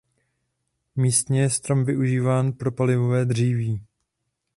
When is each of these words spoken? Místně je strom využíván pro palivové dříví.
Místně 0.95 1.41
je 1.41 1.49
strom 1.49 1.85
využíván 1.85 2.53
pro 2.53 2.71
palivové 2.71 3.25
dříví. 3.25 3.83